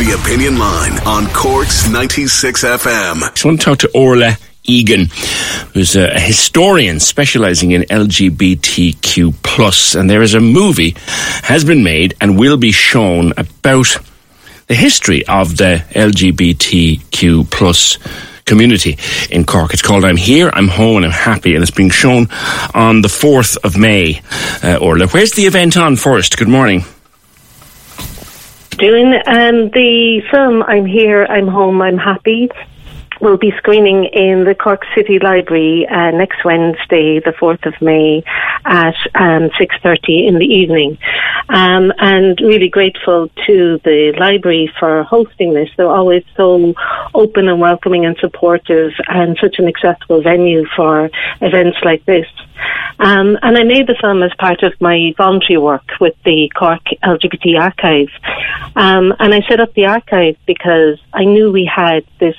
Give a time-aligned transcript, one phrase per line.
[0.00, 3.22] The Opinion Line on Cork's 96 FM.
[3.22, 5.08] I want to talk to Orla Egan,
[5.74, 10.94] who's a, a historian specializing in LGBTQ plus, and there is a movie
[11.42, 13.98] has been made and will be shown about
[14.68, 17.98] the history of the LGBTQ plus
[18.46, 18.96] community
[19.30, 19.74] in Cork.
[19.74, 22.28] It's called I'm Here, I'm Home, and I'm Happy, and it's being shown
[22.72, 24.22] on the 4th of May.
[24.62, 26.38] Uh, Orla, where's the event on first?
[26.38, 26.84] Good morning.
[28.80, 29.12] Doing.
[29.26, 32.48] Um, the film I'm Here, I'm Home, I'm Happy
[33.20, 38.22] will be screening in the Cork City Library uh, next Wednesday, the 4th of May
[38.64, 40.98] at um, 6.30 in the evening.
[41.48, 45.68] Um, and really grateful to the library for hosting this.
[45.76, 46.74] They're always so
[47.14, 52.26] open and welcoming and supportive and such an accessible venue for events like this.
[52.98, 56.82] Um, and I made the film as part of my voluntary work with the Cork
[57.02, 58.10] LGBT Archive.
[58.76, 62.36] Um, and I set up the archive because I knew we had this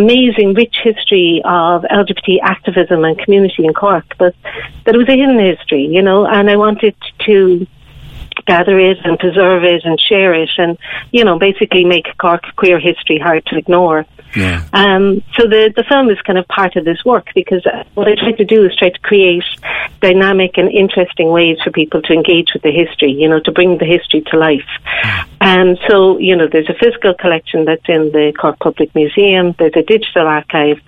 [0.00, 4.34] amazing, rich history of LGBT activism and community in Cork, but
[4.84, 6.94] that it was a hidden history, you know, and I wanted
[7.26, 7.66] to
[8.46, 10.78] gather it and preserve it and share it and,
[11.12, 14.06] you know, basically make Cork queer history hard to ignore.
[14.34, 14.64] Yeah.
[14.72, 18.08] Um, so the, the film is kind of part of this work because uh, what
[18.08, 19.44] I try to do is try to create
[20.00, 23.78] dynamic and interesting ways for people to engage with the history, you know, to bring
[23.78, 24.68] the history to life.
[25.40, 29.76] And so, you know, there's a physical collection that's in the Cork Public Museum, there's
[29.76, 30.78] a digital archive,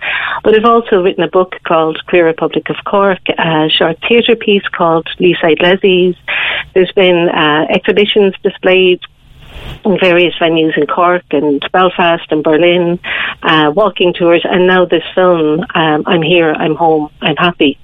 [0.43, 4.67] but I've also written a book called Queer Republic of Cork, a short theatre piece
[4.67, 6.15] called Leeside Lezzies.
[6.73, 9.01] There's been uh, exhibitions displayed
[9.85, 12.99] in various venues in Cork and Belfast and Berlin,
[13.41, 17.77] uh, walking tours, and now this film, um, I'm here, I'm home, I'm happy.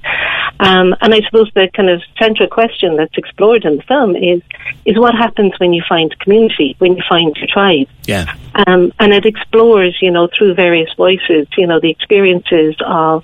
[0.60, 4.42] Um, and I suppose the kind of central question that's explored in the film is
[4.86, 7.88] is what happens when you find community, when you find your tribe.
[8.06, 8.36] Yeah.
[8.68, 13.24] Um, and it explores, you know, through various voices, you know, the experiences of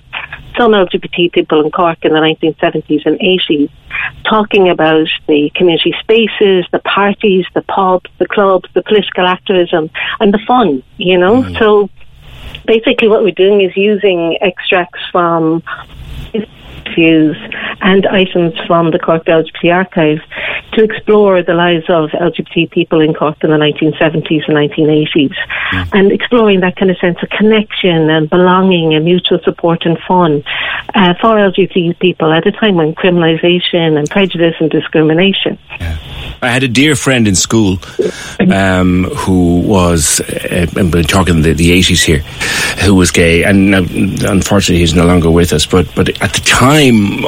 [0.56, 3.70] some LGBT people in Cork in the 1970s and 80s,
[4.24, 10.32] talking about the community spaces, the parties, the pubs, the clubs, the political activism, and
[10.32, 11.52] the fun, you know.
[11.58, 11.90] So
[12.66, 15.62] basically, what we're doing is using extracts from
[16.86, 17.36] interviews
[17.80, 20.18] and items from the Cork LGBT Archive
[20.72, 25.34] to explore the lives of LGBT people in Cork in the 1970s and 1980s
[25.72, 25.88] mm.
[25.92, 30.42] and exploring that kind of sense of connection and belonging and mutual support and fun
[30.94, 35.58] uh, for LGBT people at a time when criminalisation and prejudice and discrimination.
[36.42, 37.78] I had a dear friend in school
[38.52, 42.18] um, who was, uh, I'm talking the, the 80s here,
[42.84, 47.22] who was gay, and unfortunately he's no longer with us, but, but at the time,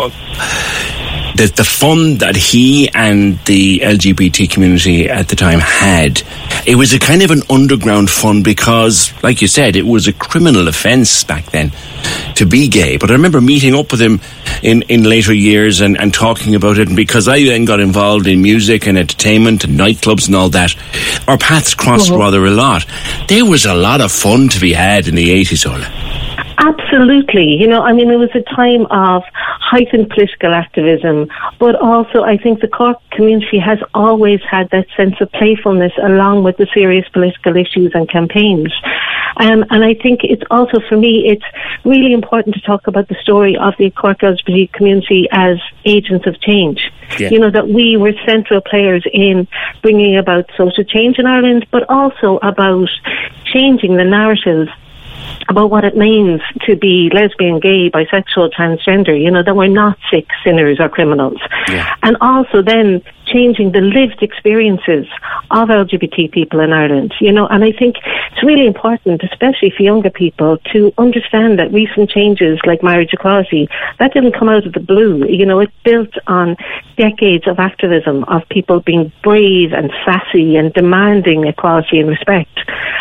[1.36, 6.22] the, the fun that he and the LGBT community at the time had,
[6.66, 10.12] it was a kind of an underground fun because, like you said, it was a
[10.12, 11.70] criminal offence back then
[12.38, 12.96] to be gay.
[12.96, 14.20] But I remember meeting up with him
[14.62, 16.86] in, in later years and, and talking about it.
[16.86, 20.74] And because I then got involved in music and entertainment and nightclubs and all that,
[21.26, 22.18] our paths crossed uh-huh.
[22.18, 22.86] rather a lot.
[23.28, 26.18] There was a lot of fun to be had in the 80s, Orla.
[26.58, 27.54] Absolutely.
[27.54, 32.36] You know, I mean, it was a time of heightened political activism, but also I
[32.36, 37.08] think the Cork community has always had that sense of playfulness along with the serious
[37.10, 38.72] political issues and campaigns.
[39.36, 41.44] Um, and I think it's also, for me, it's
[41.84, 46.40] really important to talk about the story of the Cork LGBT community as agents of
[46.40, 46.80] change.
[47.18, 47.30] Yeah.
[47.30, 49.46] You know, that we were central players in
[49.82, 52.88] bringing about social change in Ireland, but also about
[53.44, 54.68] changing the narrative
[55.48, 59.98] about what it means to be lesbian, gay, bisexual, transgender, you know, that we're not
[60.10, 61.40] sick sinners or criminals.
[61.68, 61.94] Yeah.
[62.02, 65.06] And also then changing the lived experiences
[65.50, 67.96] of LGBT people in Ireland, you know, and I think
[68.32, 73.68] it's really important, especially for younger people, to understand that recent changes like marriage equality,
[73.98, 75.26] that didn't come out of the blue.
[75.26, 76.56] You know, it's built on
[76.96, 82.58] decades of activism, of people being brave and sassy and demanding equality and respect.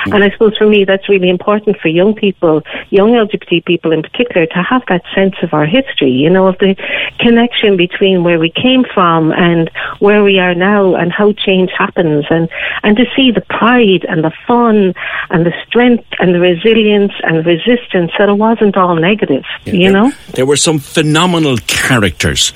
[0.08, 0.16] Mm.
[0.16, 4.02] And I suppose for me, that's really important for young people, young LGBT people in
[4.02, 6.76] particular, to have that sense of our history, you know, of the
[7.20, 9.70] connection between where we came from and
[10.00, 12.50] where we are now and how change happens and,
[12.84, 14.94] and to see the pride and the fun
[15.30, 19.92] and the strength and the resilience and resistance that it wasn't all negative, yeah, you
[19.92, 20.12] know?
[20.34, 22.54] There were some phenomenal characters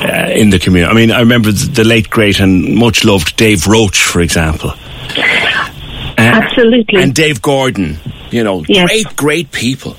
[0.00, 0.90] uh, in the community.
[0.90, 4.72] I mean, I remember the late, great and much loved Dave Roche, for example.
[6.18, 7.02] Absolutely.
[7.02, 7.98] And Dave Gordon,
[8.30, 8.88] you know, yes.
[8.88, 9.96] great, great people.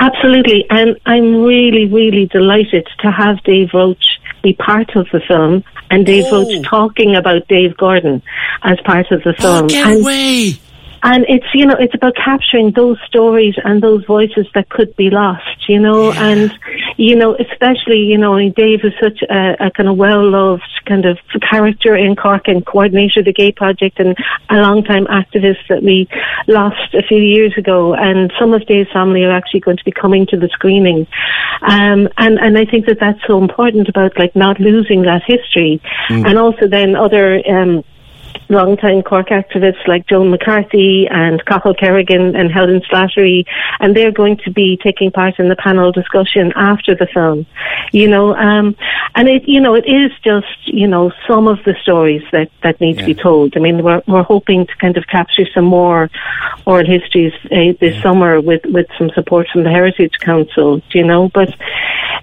[0.00, 0.66] Absolutely.
[0.68, 6.04] And I'm really, really delighted to have Dave Roche be part of the film and
[6.04, 6.42] Dave oh.
[6.42, 8.22] Roche talking about Dave Gordon
[8.62, 9.64] as part of the oh, film.
[9.64, 10.58] Oh, get and, away!
[11.04, 15.10] And it's you know it's about capturing those stories and those voices that could be
[15.10, 16.12] lost you know?
[16.12, 16.52] And
[16.96, 21.04] you know especially you know dave is such a, a kind of well loved kind
[21.04, 21.18] of
[21.48, 24.16] character in cork and coordinator of the gay project and
[24.50, 26.08] a long time activist that we
[26.46, 27.94] lost a few years ago.
[27.94, 31.06] And some of dave's family are actually going to be coming to the screening.
[31.62, 35.80] Um, and and i think that that's so important about like not losing that history.
[36.08, 36.28] Mm.
[36.28, 37.84] and also then other um,
[38.48, 43.44] long-time Cork activists like Joan McCarthy and Cathal Kerrigan and Helen Slattery,
[43.80, 47.46] and they're going to be taking part in the panel discussion after the film.
[47.92, 48.76] You know, um,
[49.14, 52.80] and it, you know, it is just, you know, some of the stories that, that
[52.80, 53.00] need yeah.
[53.02, 53.56] to be told.
[53.56, 56.10] I mean, we're, we're hoping to kind of capture some more
[56.66, 58.02] oral histories uh, this yeah.
[58.02, 61.54] summer with, with some support from the Heritage Council, you know, but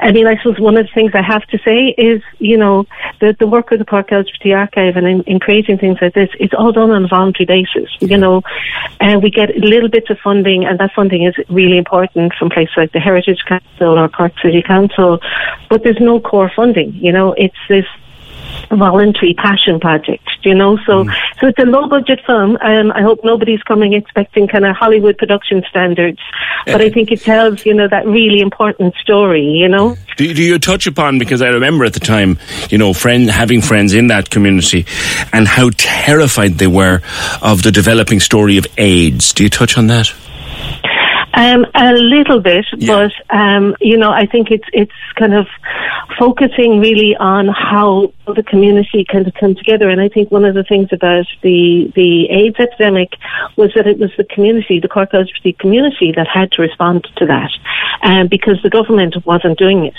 [0.02, 2.88] I mean, I suppose one of the things I have to say is, you know,
[3.20, 6.30] the, the work of the Cork LGBT Archive and in, in creating things like this,
[6.40, 7.90] it's all done on a voluntary basis.
[8.00, 8.42] You know,
[9.00, 12.50] and uh, we get little bits of funding, and that funding is really important from
[12.50, 15.20] places like the Heritage Council or Cork City Council,
[15.70, 16.94] but there's no core funding.
[16.94, 17.86] You know, it's this
[18.72, 20.78] voluntary passion project, you know.
[20.86, 21.14] So, mm.
[21.40, 22.58] so it's a low budget film.
[22.62, 26.20] Um, I hope nobody's coming expecting kind of Hollywood production standards,
[26.66, 29.96] but I think it tells, you know, that really important story, you know.
[30.18, 32.40] Do, do you touch upon because I remember at the time,
[32.70, 34.86] you know, friend having friends in that community,
[35.34, 37.02] and how terrified they were
[37.42, 39.34] of the developing story of AIDS.
[39.34, 40.14] Do you touch on that?
[41.42, 43.10] Um, a little bit, yeah.
[43.10, 45.48] but um, you know, I think it's it's kind of
[46.20, 49.90] focusing really on how the community kind of come together.
[49.90, 53.14] And I think one of the things about the the AIDS epidemic
[53.56, 57.26] was that it was the community, the Cork LGBT community, that had to respond to
[57.26, 57.52] that,
[58.04, 59.98] um, because the government wasn't doing it.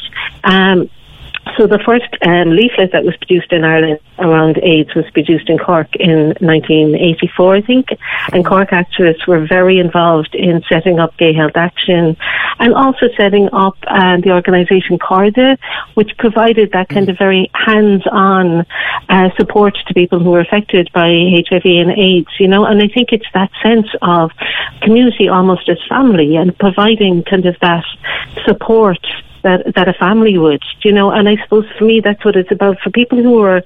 [1.56, 5.58] So the first um, leaflet that was produced in Ireland around AIDS was produced in
[5.58, 7.88] Cork in 1984, I think.
[8.32, 12.16] And Cork activists were very involved in setting up Gay Health Action
[12.58, 15.58] and also setting up uh, the organisation Corda,
[15.94, 18.64] which provided that kind of very hands-on
[19.08, 22.64] uh, support to people who were affected by HIV and AIDS, you know.
[22.64, 24.30] And I think it's that sense of
[24.80, 27.84] community almost as family and providing kind of that
[28.46, 28.98] support
[29.42, 31.10] that that a family would, you know.
[31.10, 32.78] And I suppose for me, that's what it's about.
[32.80, 33.62] For people who are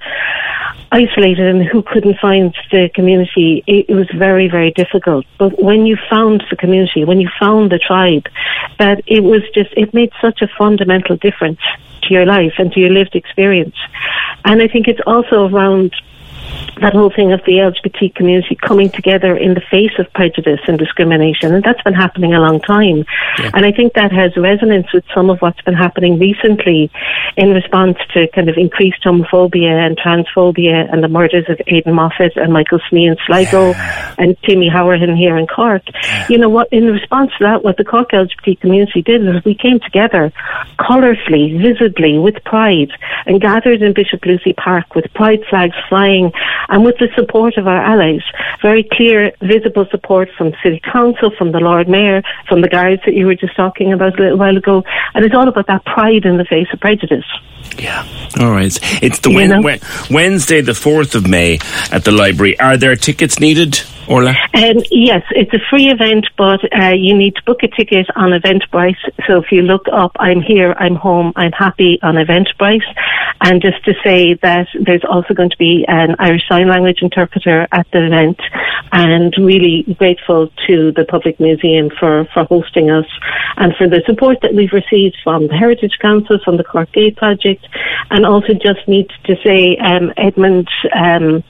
[0.91, 5.25] isolated and who couldn't find the community, it, it was very, very difficult.
[5.37, 8.27] But when you found the community, when you found the tribe,
[8.79, 11.59] that it was just it made such a fundamental difference
[12.03, 13.75] to your life and to your lived experience.
[14.45, 15.93] And I think it's also around
[16.81, 20.77] that whole thing of the LGBT community coming together in the face of prejudice and
[20.77, 21.53] discrimination.
[21.53, 23.05] And that's been happening a long time.
[23.39, 23.51] Yeah.
[23.53, 26.91] And I think that has resonance with some of what's been happening recently
[27.37, 32.35] in response to kind of increased homophobia and transphobia and the murders of Aidan Moffitt
[32.35, 34.15] and Michael Snee in Sligo yeah.
[34.17, 35.83] and Timmy Howerhan here in Cork.
[36.03, 36.25] Yeah.
[36.29, 39.53] You know what, in response to that, what the Cork LGBT community did is we
[39.53, 40.33] came together
[40.79, 42.89] colourfully, visibly, with pride
[43.27, 46.31] and gathered in Bishop Lucy Park with pride flags flying
[46.69, 48.23] and with the support of our allies,
[48.63, 53.13] very clear, visible support from City Council, from the Lord Mayor, from the guards that
[53.13, 54.83] you were just talking about a little while ago.
[55.13, 57.26] And it's all about that pride in the face of prejudice.
[57.77, 58.07] Yeah.
[58.39, 58.75] All right.
[59.03, 59.29] It's the
[60.09, 61.59] Wednesday, the 4th of May
[61.91, 62.59] at the library.
[62.59, 63.81] Are there tickets needed?
[64.07, 64.35] Orla?
[64.53, 68.31] Um, yes, it's a free event, but uh, you need to book a ticket on
[68.31, 68.97] Eventbrite.
[69.27, 72.83] So if you look up, I'm here, I'm home, I'm happy on Eventbrite.
[73.41, 77.67] And just to say that there's also going to be an Irish Sign Language interpreter
[77.71, 78.39] at the event
[78.91, 83.05] and really grateful to the Public Museum for, for hosting us
[83.57, 87.11] and for the support that we've received from the Heritage Council, from the Cork Gay
[87.11, 87.67] Project,
[88.09, 91.43] and also just need to say um, Edmund um,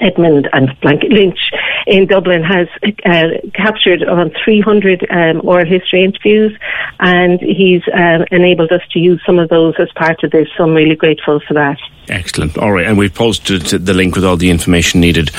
[0.00, 1.38] Edmund and Blanket Lynch
[1.86, 2.68] in Dublin has
[3.04, 6.56] uh, captured around 300 um, oral history interviews
[7.00, 10.64] and he's uh, enabled us to use some of those as part of this, so
[10.64, 11.78] I'm really grateful for that.
[12.08, 12.58] Excellent.
[12.58, 12.86] All right.
[12.86, 15.30] And we've posted the link with all the information needed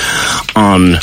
[0.56, 0.96] on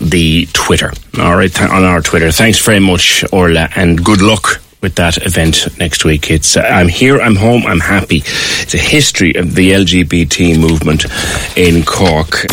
[0.00, 0.92] the Twitter.
[1.18, 1.52] All right.
[1.52, 2.32] Th- on our Twitter.
[2.32, 6.30] Thanks very much, Orla, and good luck with that event next week.
[6.30, 8.18] It's uh, I'm here, I'm home, I'm happy.
[8.62, 11.06] It's a history of the LGBT movement
[11.56, 12.46] in Cork.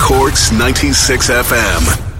[0.00, 2.15] Cork's 96 FM.